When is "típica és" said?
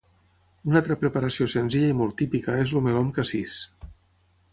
2.21-2.73